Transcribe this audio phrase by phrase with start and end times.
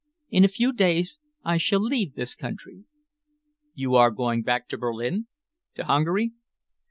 [0.31, 2.85] In a few days I shall leave this country."
[3.75, 5.27] "You are going back to Berlin
[5.75, 6.31] to Hungary?"